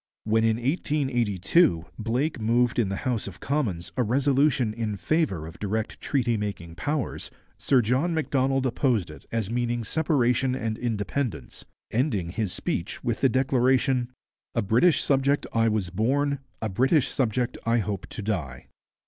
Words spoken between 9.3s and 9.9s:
as meaning